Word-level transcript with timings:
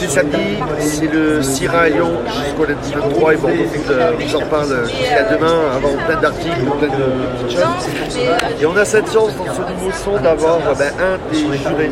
C'est 0.00 0.08
samedi, 0.08 0.56
c'est 0.78 1.12
le 1.12 1.42
Syrah 1.42 1.90
Lyon 1.90 2.12
jusqu'au 2.24 2.64
lundi 2.64 2.90
23 2.94 3.34
et 3.34 3.36
Bordeaux 3.36 3.56
euh, 3.90 4.12
vous 4.18 4.36
en 4.36 4.46
parle 4.46 4.88
jusqu'à 4.88 5.24
demain 5.24 5.72
avant 5.76 5.94
plein 6.06 6.18
d'articles, 6.18 6.54
plein 6.78 6.88
de 6.88 7.50
choses. 7.50 8.22
Et 8.58 8.64
on 8.64 8.74
a 8.78 8.84
cette 8.86 9.12
chance 9.12 9.36
dans 9.36 9.44
ce 9.44 9.60
nouveau 9.60 9.90
son 9.92 10.18
d'avoir 10.18 10.58
ben, 10.74 10.90
un 10.98 11.18
des 11.30 11.38
jurés 11.58 11.90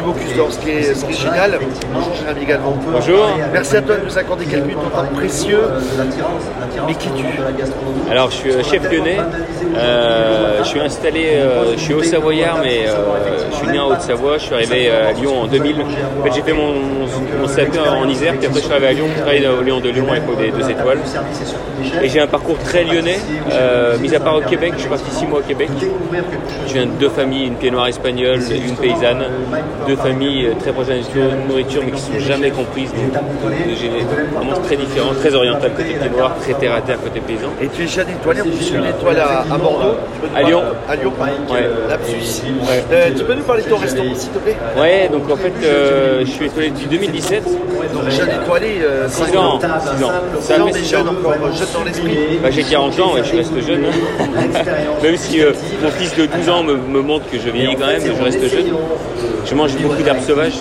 du 0.00 0.06
Bocuse 0.06 0.36
d'Or, 0.36 0.52
ce 0.52 0.58
qui 0.58 0.70
est, 0.70 0.94
ce 0.94 1.04
qui 1.04 1.12
est 1.12 1.20
génial. 1.20 1.58
Bonjour 1.92 2.14
Jérémy 2.14 2.42
également. 2.42 2.74
Bonjour. 2.90 3.26
Merci 3.52 3.76
à 3.76 3.82
toi 3.82 3.96
de 3.96 4.04
nous 4.04 4.18
accorder 4.18 4.46
quelques 4.46 4.64
minutes 4.64 4.84
de 4.84 4.90
temps 4.90 5.14
précieux. 5.14 5.60
Mais 6.86 6.94
qui 6.94 7.08
tu 7.10 7.24
Alors 8.10 8.30
je 8.30 8.36
suis 8.36 8.50
euh, 8.50 8.62
chef 8.62 8.90
lyonnais. 8.90 9.18
Euh, 9.76 10.58
je 10.62 10.68
suis 10.68 10.80
installé, 10.80 11.30
euh, 11.34 11.74
je 11.74 11.80
suis 11.80 11.94
au 11.94 12.02
Savoyard, 12.02 12.58
mais 12.62 12.86
euh, 12.86 13.50
je 13.50 13.56
suis 13.56 13.68
né 13.68 13.78
en 13.78 13.88
Haute-Savoie. 13.88 14.38
Je 14.38 14.44
suis 14.44 14.54
arrivé 14.54 14.90
à 14.90 15.12
Lyon 15.12 15.42
en 15.42 15.46
2000. 15.46 15.76
En 15.80 16.24
fait, 16.24 16.32
j'ai 16.34 16.42
fait 16.42 16.52
mon, 16.52 16.74
mon 17.40 17.48
CAP 17.48 17.68
en 17.88 18.08
Isère, 18.08 18.34
puis 18.36 18.46
après 18.46 18.60
je 18.60 18.64
suis 18.64 18.72
arrivé 18.72 18.86
à 18.88 18.92
Lyon, 18.92 19.06
je 19.14 19.20
travaille 19.20 19.46
au 19.46 19.62
Lyon 19.62 19.80
de 19.80 19.90
Lyon 19.90 20.06
avec 20.10 20.22
des 20.38 20.50
deux 20.50 20.70
étoiles. 20.70 20.98
Et 22.02 22.08
j'ai 22.08 22.20
un 22.20 22.26
parcours 22.26 22.58
très 22.58 22.84
lyonnais, 22.84 23.18
mis 24.00 24.14
à 24.14 24.20
part 24.20 24.36
au 24.36 24.40
Québec. 24.40 24.72
Je 24.76 24.80
suis 24.80 24.88
parti 24.88 25.10
six 25.10 25.26
mois 25.26 25.40
au 25.40 25.42
Québec. 25.42 25.70
Je 26.66 26.72
viens 26.72 26.86
de 26.86 26.92
deux 26.92 27.08
familles, 27.08 27.46
une 27.46 27.56
pied 27.56 27.70
noire 27.70 27.86
espagnole, 27.86 28.40
une 28.50 28.76
paysanne. 28.76 29.24
Deux 29.86 29.96
familles 30.02 30.46
euh, 30.46 30.54
très 30.60 30.72
proches 30.72 30.86
de 30.88 31.20
la 31.20 31.34
nourriture, 31.48 31.82
mais 31.84 31.92
qui 31.92 32.10
ne 32.10 32.18
sont 32.20 32.26
jamais 32.26 32.50
comprises. 32.50 32.90
Donc, 32.92 33.22
j'ai 33.80 33.88
vraiment 34.34 34.60
très 34.60 34.76
différent, 34.76 35.10
très 35.18 35.34
oriental 35.34 35.70
côté 35.72 35.94
pied 35.94 36.10
noir, 36.10 36.34
très 36.40 36.54
terre 36.54 36.74
à 36.74 36.80
terre 36.80 37.00
côté 37.00 37.20
paysan. 37.20 37.48
Et 37.62 37.68
tu 37.68 37.82
es 37.84 37.86
jeune 37.86 38.08
étoilé, 38.08 38.40
tu 38.56 38.64
suis 38.64 38.76
une 38.76 38.84
étoile 38.86 39.18
à, 39.18 39.40
à 39.52 39.58
Bordeaux. 39.58 39.96
À 40.34 40.42
Lyon. 40.42 40.62
À 40.88 40.96
Lyon, 40.96 41.12
Ouais. 41.50 41.68
Lapsus. 41.88 42.42
Euh, 42.92 43.10
tu 43.16 43.24
peux 43.24 43.34
nous 43.34 43.42
parler 43.42 43.62
de 43.62 43.68
ton 43.68 43.76
restaurant, 43.76 44.14
s'il 44.14 44.30
te 44.30 44.38
plaît? 44.38 44.56
Ouais, 44.78 45.08
donc 45.12 45.30
en 45.30 45.36
fait, 45.36 45.52
euh, 45.64 46.20
je 46.20 46.30
suis 46.30 46.46
étoilé 46.46 46.70
depuis 46.70 46.86
2017. 46.86 47.44
Donc, 47.44 48.10
jeune 48.10 48.28
étoilé, 48.42 48.78
euh, 48.82 49.08
6 49.08 49.14
cinq 49.14 49.36
ans. 49.36 49.58
6 49.60 50.04
ans. 50.04 50.10
Ça 50.40 50.62
ans, 50.62 50.66
des 50.66 50.94
encore, 50.96 51.52
jeune 51.52 51.68
dans 51.74 51.84
l'esprit. 51.84 52.38
Bah, 52.42 52.50
j'ai 52.50 52.62
40 52.62 53.00
ans 53.00 53.16
et 53.16 53.24
je 53.24 53.36
reste 53.36 53.60
jeune. 53.66 53.82
même 55.02 55.16
si 55.16 55.42
euh, 55.42 55.52
mon 55.82 55.90
fils 55.90 56.14
de 56.16 56.26
12 56.26 56.48
ans 56.48 56.62
me, 56.62 56.74
me 56.76 57.00
montre 57.00 57.28
que 57.30 57.38
je 57.38 57.50
vieillis 57.50 57.76
quand 57.76 57.86
même, 57.86 58.00
je 58.04 58.22
reste 58.22 58.42
jeune. 58.48 58.66
Je 59.46 59.54
mange 59.54 59.72
beaucoup 59.80 60.02
d'herbes 60.02 60.20
sauvages. 60.20 60.54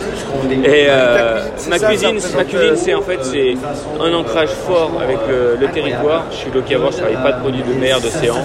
Et 0.63 0.87
euh, 0.89 1.41
ma 1.69 1.79
cuisine, 1.79 2.19
ma 2.35 2.43
cuisine, 2.43 2.75
c'est 2.75 2.93
en 2.93 3.01
fait 3.01 3.19
c'est 3.23 3.53
un 3.99 4.13
ancrage 4.13 4.49
fort 4.49 4.91
avec 5.01 5.17
le, 5.29 5.57
le 5.59 5.67
territoire. 5.71 6.25
Je 6.31 6.35
suis 6.37 6.51
locavore, 6.51 6.91
je 6.91 6.97
ne 6.97 7.01
travaille 7.01 7.23
pas 7.23 7.31
de 7.33 7.41
produits 7.41 7.63
de 7.63 7.73
mer, 7.79 7.99
d'océan, 8.01 8.35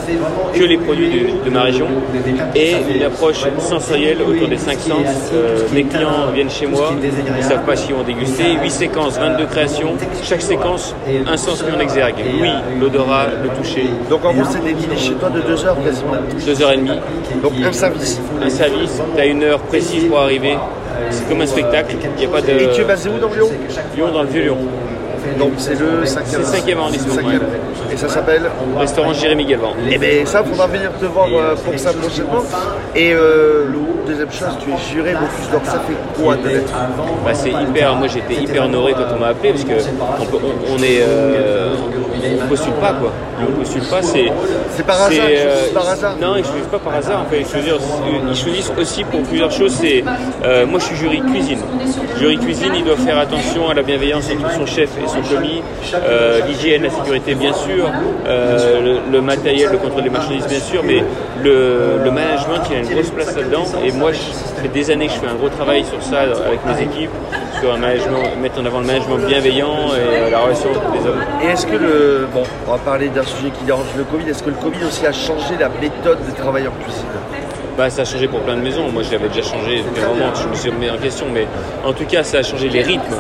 que 0.55 0.63
les 0.65 0.77
produits 0.79 1.11
de, 1.11 1.45
de 1.45 1.51
ma 1.51 1.63
région. 1.63 1.87
Et 2.55 2.73
une 2.95 3.03
approche 3.03 3.43
sensorielle 3.59 4.19
autour 4.23 4.49
des 4.49 4.59
cinq 4.59 4.79
sens. 4.81 5.07
Euh, 5.33 5.59
mes 5.73 5.85
clients 5.85 6.31
viennent 6.35 6.51
chez 6.51 6.67
moi, 6.67 6.93
ils 7.03 7.37
ne 7.37 7.43
savent 7.43 7.65
pas 7.65 7.77
s'ils 7.77 7.95
vont 7.95 8.03
déguster. 8.03 8.45
8 8.63 8.71
séquences, 8.71 9.19
22 9.19 9.47
créations. 9.47 9.95
Chaque 10.23 10.43
séquence, 10.43 10.95
un 11.27 11.37
sens 11.37 11.63
mis 11.65 11.73
en 11.77 11.81
exergue. 11.81 12.15
Oui, 12.41 12.49
l'odorat, 12.81 13.27
le 13.43 13.49
toucher. 13.51 13.87
Donc 14.11 14.25
en 14.25 14.33
gros, 14.33 14.45
c'est 14.51 14.63
des 14.65 14.73
dîners 14.73 14.97
chez 14.97 15.15
toi 15.15 15.31
de 15.31 15.41
2 15.41 15.65
heures 15.65 15.77
quasiment. 15.85 16.13
2h30. 16.39 17.41
Donc 17.43 17.53
un 17.65 17.73
service. 17.73 18.21
Un 18.43 18.51
service, 18.51 19.01
tu 19.15 19.21
as 19.21 19.27
une 19.27 19.43
heure 19.43 19.61
précise 19.61 20.05
pour 20.07 20.21
arriver. 20.21 20.57
C'est 21.11 21.29
comme 21.29 21.41
un 21.41 21.47
spectacle. 21.47 21.97
Il 22.03 22.21
n'y 22.21 22.27
a 22.27 22.29
pas 22.29 22.41
de. 22.41 22.51
Et 22.51 22.71
tu 22.75 22.81
es 22.83 22.85
basé 22.85 23.09
où 23.09 23.19
dans 23.19 23.29
Lyon 23.29 23.49
Lyon 23.97 24.13
dans 24.13 24.23
le 24.23 24.29
vieux 24.29 24.43
Lyon. 24.43 24.59
Donc 25.39 25.53
c'est 25.57 25.79
le 25.79 26.03
5e. 26.05 26.23
C'est 26.25 26.39
le 26.39 26.45
cinquième 26.45 26.79
arrondissement, 26.79 27.15
Cinquième. 27.15 27.43
Et 27.93 27.97
ça 27.97 28.09
s'appelle 28.09 28.43
Restaurant 28.77 29.13
Jérémy 29.13 29.47
Galvan. 29.47 29.75
Eh 29.91 29.99
bien 29.99 30.27
ça, 30.27 30.45
faudra 30.45 30.67
venir 30.67 30.91
te 31.01 31.07
voir 31.07 31.29
euh, 31.33 31.55
pour 31.57 31.79
ça 31.79 31.93
prochainement. 31.93 32.45
Et 32.95 33.13
euh, 33.13 33.67
deuxième 34.07 34.31
chose, 34.31 34.57
tu 34.63 34.71
es 34.71 34.79
juré 34.93 35.13
Bocuse 35.13 35.51
d'Or. 35.51 35.61
Ça 35.65 35.81
fait 35.87 36.23
quoi 36.23 36.37
de 36.37 36.49
l'être 36.49 36.73
Bah, 37.25 37.35
c'est 37.35 37.51
hyper. 37.51 37.95
Moi 37.97 38.09
j'étais 38.09 38.43
hyper 38.43 38.65
honoré 38.65 38.93
quand 38.93 39.15
on 39.15 39.19
m'a 39.19 39.29
appelé 39.29 39.51
parce 39.53 39.65
que 39.65 39.75
on, 40.21 40.25
peut- 40.27 40.39
on- 40.43 40.75
on 40.75 40.79
est. 40.83 41.01
euh, 41.03 41.75
on 42.43 42.47
postule 42.49 42.73
pas 42.75 42.93
quoi. 42.93 43.13
On 43.41 43.53
postule 43.59 43.83
pas, 43.83 44.01
c'est. 44.03 44.27
C'est 44.77 44.87
par 44.87 44.97
choisissent 44.97 45.73
par 45.75 45.89
hasard. 45.89 46.17
Non, 46.21 46.37
ils 46.37 46.45
choisissent 46.45 46.67
pas 46.71 46.79
par 46.79 46.95
hasard. 46.95 47.23
En 47.23 47.25
fait, 47.31 47.41
ils 47.41 47.47
choisissent, 47.47 47.73
ils 48.31 48.37
choisissent 48.37 48.73
aussi 48.79 49.05
pour 49.05 49.21
plusieurs 49.23 49.51
choses. 49.51 49.73
C'est, 49.81 50.05
euh, 50.45 50.67
moi, 50.67 50.79
je 50.81 50.85
suis 50.87 50.97
jury 50.97 51.21
cuisine. 51.21 51.59
Jury 52.19 52.39
cuisine, 52.39 52.73
il 52.77 52.85
doit 52.85 52.97
faire 52.97 53.19
attention 53.19 53.69
à 53.69 53.75
la 53.75 53.83
bienveillance 53.83 54.29
entre 54.31 54.51
son 54.53 54.67
chef 54.67 54.91
et 55.03 55.07
son 55.09 55.21
commis, 55.35 55.63
euh, 55.95 56.41
l'hygiène, 56.47 56.83
la 56.85 56.91
sécurité, 56.91 57.35
bien 57.35 57.53
sûr, 57.53 57.87
euh, 58.27 58.81
le, 58.81 59.13
le 59.13 59.21
matériel, 59.21 59.71
le 59.73 59.79
contrôle 59.79 60.03
des 60.05 60.11
marchandises, 60.11 60.47
bien 60.47 60.61
sûr, 60.61 60.83
mais 60.85 61.03
le, 61.43 61.99
le 62.05 62.11
management, 62.11 62.61
il 62.71 62.77
a 62.77 62.79
une 62.81 62.89
grosse 62.89 63.11
place 63.11 63.35
là-dedans. 63.37 63.65
Et 63.85 63.91
moi, 63.95 64.13
je, 64.13 64.19
ça 64.19 64.63
fait 64.63 64.69
des 64.69 64.91
années 64.91 65.07
que 65.07 65.15
je 65.15 65.19
fais 65.19 65.27
un 65.27 65.35
gros 65.35 65.49
travail 65.49 65.85
sur 65.85 66.03
ça 66.03 66.21
avec 66.23 66.65
mes 66.67 66.83
équipes, 66.83 67.11
sur 67.61 67.73
un 67.73 67.79
management, 67.79 68.37
mettre 68.41 68.61
en 68.61 68.67
avant 68.67 68.81
le 68.81 68.87
management 68.87 69.19
bienveillant 69.27 69.89
et 69.95 69.99
euh, 69.99 70.31
la 70.31 70.41
relation 70.41 70.71
entre 70.71 70.93
les 70.93 71.09
hommes. 71.09 71.23
Et 71.43 71.47
est-ce 71.47 71.67
que 71.67 71.77
le. 71.77 72.29
Bon, 72.33 72.43
on 72.67 72.73
va 72.73 72.79
parler 72.79 73.09
d'un 73.09 73.23
sujet 73.23 73.51
qui 73.51 73.65
dérange 73.65 73.87
le 73.97 74.05
Covid. 74.05 74.29
Est-ce 74.29 74.43
que 74.43 74.51
le 74.51 74.57
Covid 74.57 74.85
aussi 74.85 75.07
a 75.07 75.13
changé 75.13 75.57
la 75.59 75.69
méthode 75.69 76.19
de 76.27 76.31
travail 76.33 76.67
en 76.67 76.73
cuisine? 76.83 77.44
Bah, 77.77 77.91
ça 77.91 78.03
a 78.03 78.05
changé 78.05 78.29
pour 78.29 78.41
plein 78.41 78.57
de 78.57 78.61
maisons. 78.61 78.89
Moi, 78.93 79.03
je 79.03 79.11
l'avais 79.11 79.29
déjà 79.29 79.43
changé 79.43 79.83
depuis 79.83 80.03
un 80.03 80.09
moment. 80.09 80.33
Je 80.35 80.49
me 80.49 80.55
suis 80.55 80.71
remis 80.71 80.89
en 80.89 80.97
question. 80.97 81.27
Mais 81.33 81.47
en 81.85 81.93
tout 81.93 82.05
cas, 82.05 82.23
ça 82.23 82.39
a 82.39 82.43
changé 82.43 82.69
les 82.69 82.83
rythmes. 82.83 83.17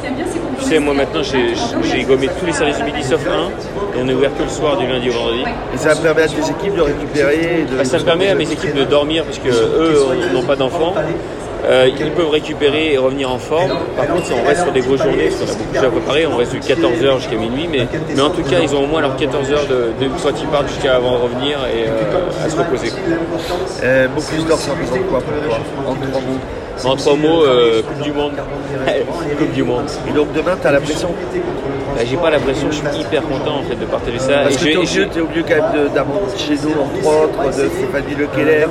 Tu 0.60 0.64
sais, 0.64 0.78
moi, 0.78 0.94
maintenant, 0.94 1.22
j'ai 1.22 2.02
gommé 2.04 2.28
tous 2.38 2.46
les 2.46 2.52
services 2.52 2.78
du 2.78 2.84
midi 2.84 3.02
sauf 3.02 3.26
un. 3.26 3.48
Et 3.96 4.02
on 4.02 4.08
est 4.08 4.14
ouvert 4.14 4.34
que 4.36 4.44
le 4.44 4.48
soir 4.48 4.76
du 4.76 4.86
lundi 4.86 5.10
au 5.10 5.12
vendredi. 5.12 5.44
Et 5.74 5.76
ça 5.76 5.96
permet 5.96 6.22
à 6.22 6.28
tes 6.28 6.50
équipes 6.50 6.76
de 6.76 6.82
récupérer 6.82 7.60
et 7.60 7.64
de. 7.64 7.76
Bah, 7.76 7.84
ça 7.84 7.98
me 7.98 8.04
permet 8.04 8.28
à 8.28 8.34
mes 8.36 8.50
équipes 8.50 8.74
de 8.74 8.84
dormir 8.84 9.24
parce 9.24 9.38
que 9.38 9.48
eux 9.48 10.06
n'ont 10.32 10.42
pas 10.42 10.56
d'enfants. 10.56 10.94
Euh, 11.64 11.88
ils 11.98 12.10
peuvent 12.10 12.30
récupérer 12.30 12.92
et 12.92 12.98
revenir 12.98 13.30
en 13.30 13.38
forme. 13.38 13.70
Par 13.96 14.06
contre, 14.06 14.26
si 14.26 14.32
on 14.32 14.46
reste 14.46 14.62
sur 14.62 14.72
des 14.72 14.80
grosses 14.80 15.02
journées, 15.02 15.28
parce 15.28 15.50
qu'on 15.50 15.52
a 15.52 15.56
beaucoup 15.56 15.72
déjà 15.72 15.90
préparé, 15.90 16.26
on 16.26 16.36
reste 16.36 16.54
de 16.54 16.58
14h 16.58 17.18
jusqu'à 17.18 17.36
minuit. 17.36 17.68
Mais, 17.70 17.86
mais 18.14 18.20
en 18.20 18.30
tout 18.30 18.42
cas, 18.42 18.58
ils 18.62 18.74
ont 18.74 18.84
au 18.84 18.86
moins 18.86 19.00
leurs 19.00 19.16
14 19.16 19.50
heures 19.52 19.66
de, 19.66 20.04
de 20.04 20.10
ils 20.40 20.46
partent 20.48 20.68
jusqu'à 20.68 20.96
avant 20.96 21.12
de 21.12 21.22
revenir 21.22 21.58
et 21.66 21.88
euh, 21.88 22.44
à 22.44 22.48
se 22.48 22.56
reposer. 22.56 22.92
Euh, 23.82 24.08
Bocuse 24.08 24.46
d'Or, 24.46 24.58
ça 24.58 24.72
représente 24.72 25.06
quoi 25.08 25.20
pour. 25.20 26.63
En 26.84 26.96
trois 26.96 27.16
mots, 27.16 27.44
euh, 27.44 27.82
Coupe 27.82 28.02
du 28.02 28.12
Monde. 28.12 28.32
coupe 29.38 29.52
du 29.52 29.62
Monde. 29.62 29.84
Et 30.08 30.12
donc 30.12 30.32
demain, 30.34 30.56
tu 30.60 30.66
as 30.66 30.72
la 30.72 30.80
pression 30.80 31.08
Bah, 31.94 32.00
j'ai 32.04 32.16
pas 32.16 32.28
l'impression, 32.30 32.66
je 32.70 32.76
suis 32.76 33.00
hyper 33.02 33.22
content 33.22 33.58
en 33.60 33.62
fait 33.62 33.76
de 33.76 33.84
partager 33.86 34.18
ça. 34.18 34.38
Parce 34.42 34.54
Et 34.56 34.58
que 34.58 34.64
t'es 34.80 34.86
je- 34.86 35.20
au 35.20 35.28
milieu 35.28 35.44
quand 35.48 35.54
même 35.54 35.84
de- 35.84 35.94
d'Armand 35.94 36.22
Cheno, 36.36 36.70
entre 36.82 37.06
autres, 37.06 37.56
de 37.56 37.68
Stéphanie 37.70 38.14
Lequelec. 38.18 38.66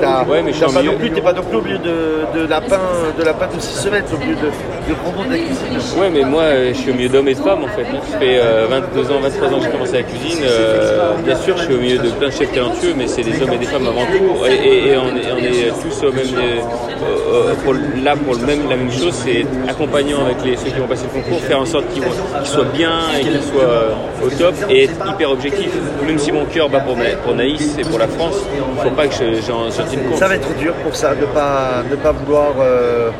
T'as 0.00 0.24
Ouais, 0.24 0.40
mais 0.42 0.52
je 0.52 0.56
suis 0.64 0.74
pas 0.74 0.82
non 0.82 0.94
plus, 0.96 1.10
t'es 1.10 1.20
pas 1.20 1.34
non 1.34 1.42
plus 1.42 1.56
au 1.58 1.60
milieu 1.62 1.76
de, 1.78 2.40
de 2.40 2.46
lapin 2.48 2.80
de 3.18 3.22
lapin 3.22 3.48
de 3.54 3.60
6 3.60 3.80
semaines, 3.84 4.02
t'es 4.08 4.14
au 4.14 4.18
milieu 4.18 4.36
de, 4.36 4.46
de 4.48 5.28
de 5.28 5.30
la 5.30 5.36
cuisine. 5.38 6.00
Ouais, 6.00 6.08
mais 6.10 6.22
moi 6.22 6.42
euh, 6.42 6.68
je 6.72 6.78
suis 6.78 6.90
au 6.90 6.94
milieu 6.94 7.10
d'hommes 7.10 7.28
et 7.28 7.34
de 7.34 7.40
femmes 7.40 7.64
en 7.64 7.68
fait. 7.68 7.84
Ça 8.10 8.18
fait 8.18 8.38
euh, 8.40 8.66
22 8.70 9.10
ans, 9.12 9.20
23 9.22 9.48
ans 9.48 9.58
que 9.58 9.64
j'ai 9.64 9.70
commencé 9.70 9.92
la 9.92 10.02
cuisine. 10.02 10.40
Euh, 10.44 11.12
bien 11.22 11.36
sûr, 11.36 11.56
je 11.58 11.64
suis 11.64 11.74
au 11.74 11.78
milieu 11.78 11.98
de 11.98 12.08
plein 12.08 12.28
de 12.28 12.32
chefs 12.32 12.52
talentueux, 12.52 12.94
mais 12.96 13.06
c'est 13.08 13.22
des 13.22 13.42
hommes 13.42 13.52
et 13.52 13.58
des 13.58 13.66
femmes 13.66 13.86
avant 13.86 14.06
tout. 14.06 14.46
Et, 14.46 14.54
et- 14.54 14.88
et 14.92 14.96
on, 14.96 15.08
est, 15.16 15.32
on 15.32 15.36
est 15.36 15.68
tous 15.82 16.06
au 16.06 16.12
même, 16.12 16.24
euh, 16.34 17.33
euh, 17.34 18.02
là 18.02 18.14
pour 18.16 18.34
le 18.34 18.40
même, 18.46 18.68
la 18.68 18.76
même 18.76 18.90
chose, 18.92 19.12
c'est 19.24 19.44
accompagnant 19.68 20.24
avec 20.24 20.36
les, 20.44 20.56
ceux 20.56 20.70
qui 20.70 20.78
vont 20.80 20.86
passer 20.86 21.04
le 21.12 21.20
concours, 21.20 21.40
faire 21.40 21.60
en 21.60 21.66
sorte 21.66 21.86
qu'ils 21.92 22.02
soient 22.44 22.64
bien 22.72 22.90
et 23.18 23.22
qu'ils 23.22 23.42
soient 23.42 23.62
euh, 23.62 23.92
au 24.24 24.30
top 24.30 24.54
et 24.70 24.84
être 24.84 24.94
hyper 25.10 25.30
objectif. 25.30 25.70
Même 26.06 26.18
si 26.18 26.32
mon 26.32 26.44
cœur 26.46 26.68
bat 26.68 26.80
pour, 26.80 26.96
pour 27.24 27.34
Naïs 27.34 27.76
et 27.78 27.82
pour 27.82 27.98
la 27.98 28.08
France, 28.08 28.36
il 28.54 28.76
ne 28.76 28.80
faut 28.88 28.94
pas 28.94 29.06
que 29.06 29.14
je- 29.14 29.40
j'en 29.46 29.70
j'en 29.70 29.84
tienne 29.84 30.04
compte. 30.08 30.18
Ça 30.18 30.28
va 30.28 30.36
être 30.36 30.56
dur 30.58 30.72
pour 30.84 30.94
ça, 30.94 31.14
de 31.14 31.24
pas, 31.26 31.82
de 31.90 31.96
pas 31.96 32.12
vouloir 32.12 32.52
euh, 32.60 33.10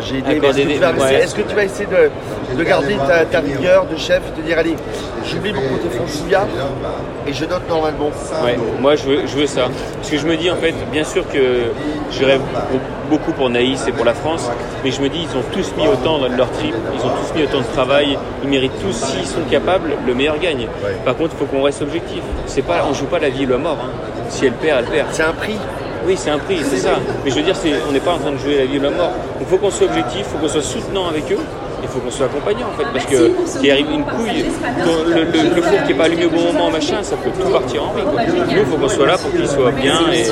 des- 0.00 0.36
Accorder 0.36 0.62
Est-ce 0.62 0.68
que, 0.68 0.72
tu 0.74 0.78
vas 0.80 1.04
ouais. 1.04 1.14
est-ce 1.14 1.34
que 1.34 1.42
tu 1.42 1.54
vas 1.56 1.64
essayer 1.64 1.86
de, 1.86 2.56
de 2.56 2.64
garder 2.64 2.96
ta, 3.06 3.24
ta 3.24 3.40
rigueur 3.40 3.86
de 3.86 3.96
chef 3.96 4.20
et 4.28 4.40
te 4.40 4.46
dire 4.46 4.58
allez, 4.58 4.76
j'oublie 5.24 5.52
mon 5.52 5.60
côté 5.62 5.88
franchouillard 5.96 6.46
et 7.26 7.32
je 7.32 7.44
note 7.44 7.68
normalement 7.68 8.10
Ouais, 8.44 8.56
moi 8.80 8.94
je 8.96 9.04
veux, 9.04 9.20
je 9.26 9.36
veux 9.36 9.46
ça. 9.46 9.68
Parce 9.96 10.10
que 10.10 10.16
je 10.18 10.26
me 10.26 10.36
dis 10.36 10.50
en 10.50 10.56
fait, 10.56 10.74
bien 10.92 11.04
sûr 11.04 11.26
que 11.28 11.72
je 12.10 12.24
rêve 12.24 12.40
beaucoup 13.10 13.32
pour 13.32 13.50
Naïs 13.50 13.86
et 13.88 13.92
pour 13.92 14.04
la 14.04 14.14
France, 14.14 14.50
mais 14.84 14.90
je 14.90 15.00
me 15.00 15.08
dis 15.08 15.26
ils 15.30 15.36
ont 15.36 15.42
tous 15.52 15.72
mis 15.76 15.86
autant 15.88 16.18
dans 16.18 16.28
leur 16.28 16.50
trip, 16.52 16.74
ils 16.94 17.00
ont 17.00 17.10
tous 17.10 17.34
mis 17.38 17.44
autant 17.44 17.58
de 17.60 17.72
travail, 17.74 18.18
ils 18.42 18.48
méritent 18.48 18.78
tous, 18.82 18.92
s'ils 18.94 19.26
sont 19.26 19.42
capables, 19.50 19.92
le 20.06 20.14
meilleur 20.14 20.38
gagne. 20.38 20.66
Par 21.04 21.16
contre, 21.16 21.34
il 21.34 21.38
faut 21.38 21.44
qu'on 21.46 21.62
reste 21.62 21.82
objectif. 21.82 22.22
C'est 22.46 22.62
pas, 22.62 22.84
on 22.90 22.94
joue 22.94 23.06
pas 23.06 23.18
la 23.18 23.28
vie 23.30 23.46
ou 23.46 23.50
la 23.50 23.58
mort. 23.58 23.78
hein. 23.82 23.90
Si 24.30 24.44
elle 24.46 24.52
perd, 24.52 24.80
elle 24.80 24.90
perd. 24.90 25.08
C'est 25.12 25.22
un 25.22 25.32
prix. 25.32 25.56
Oui, 26.08 26.14
c'est 26.16 26.30
un 26.30 26.38
prix, 26.38 26.58
c'est 26.64 26.78
ça. 26.78 26.92
Mais 27.22 27.30
je 27.30 27.36
veux 27.36 27.42
dire, 27.42 27.54
c'est, 27.54 27.70
on 27.86 27.92
n'est 27.92 28.00
pas 28.00 28.12
en 28.14 28.18
train 28.18 28.32
de 28.32 28.38
jouer 28.38 28.56
la 28.56 28.64
vie 28.64 28.78
ou 28.78 28.82
la 28.82 28.90
mort. 28.90 29.10
Donc 29.10 29.42
il 29.42 29.46
faut 29.46 29.58
qu'on 29.58 29.70
soit 29.70 29.86
objectif, 29.86 30.20
il 30.20 30.24
faut 30.24 30.38
qu'on 30.38 30.48
soit 30.48 30.62
soutenant 30.62 31.06
avec 31.08 31.30
eux. 31.30 31.38
Il 31.82 31.88
faut 31.88 32.00
qu'on 32.00 32.10
soit 32.10 32.26
accompagnant 32.26 32.66
en 32.66 32.76
fait, 32.76 32.88
parce 32.92 33.04
que 33.06 33.60
qu'il 33.60 33.70
arrive 33.70 33.90
une 33.92 34.04
couille, 34.04 34.44
le, 35.14 35.22
le, 35.22 35.54
le 35.54 35.62
four 35.62 35.82
qui 35.84 35.88
n'est 35.92 35.94
pas 35.98 36.04
allumé 36.04 36.24
au 36.24 36.30
bon 36.30 36.42
moment, 36.52 36.70
machin, 36.70 37.02
ça 37.02 37.14
peut 37.16 37.30
tout 37.38 37.48
partir 37.50 37.84
en 37.84 37.92
vrille. 37.92 38.04
quoi. 38.10 38.22
Nous, 38.26 38.58
il 38.58 38.66
faut 38.66 38.76
qu'on 38.76 38.88
soit 38.88 39.06
là 39.06 39.16
pour 39.16 39.30
qu'il 39.30 39.46
soit 39.46 39.70
bien. 39.70 40.00
Et... 40.12 40.24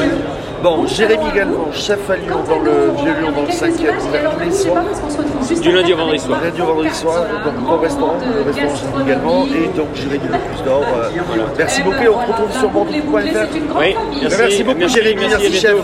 Bon, 0.62 0.86
Jérémy 0.86 1.24
Galvan, 1.34 1.70
chef 1.72 2.08
à 2.10 2.16
Lyon, 2.16 2.38
dans 2.48 2.58
le 2.58 2.90
Vieux 2.96 3.12
Lyon, 3.20 3.32
dans 3.34 3.42
le 3.42 3.48
5e, 3.48 4.06
ouvert 4.08 4.30
tous 4.32 4.40
les 4.44 4.52
soirs. 4.52 4.82
Du 5.62 5.70
lundi 5.72 5.92
au 5.92 5.96
vendredi 5.96 6.18
soir. 6.20 6.40
Lundi 6.42 6.60
au 6.62 6.66
vendredi 6.66 6.94
soir, 6.94 7.24
donc 7.44 7.72
au 7.72 7.76
restaurant, 7.80 8.14
le 8.36 8.42
restaurant 8.42 8.74
Jérémy 8.74 9.02
également, 9.08 9.46
et 9.46 9.76
donc 9.76 9.88
Jérémy 9.94 10.24
le 10.24 10.38
plus 10.38 10.64
d'or. 10.64 10.82
euh, 10.96 11.10
Merci 11.58 11.82
beaucoup 11.82 12.02
et 12.02 12.08
on 12.08 12.20
se 12.20 12.26
retrouve 12.26 12.58
sur 12.58 12.68
bordeaux.fr. 12.70 13.78
Oui, 13.78 13.94
merci, 14.22 14.36
Merci 14.38 14.64
beaucoup, 14.64 14.88
Jérémy, 14.88 15.22
merci, 15.28 15.52
chef. 15.52 15.76